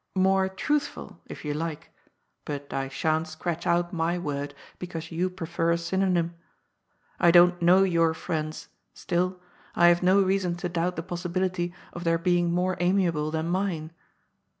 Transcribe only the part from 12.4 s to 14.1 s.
more amiable than mine.